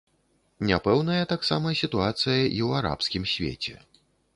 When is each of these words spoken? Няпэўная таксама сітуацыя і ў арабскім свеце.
Няпэўная 0.69 1.23
таксама 1.35 1.75
сітуацыя 1.83 2.35
і 2.35 2.43
ў 2.67 2.69
арабскім 2.83 3.23
свеце. 3.39 3.81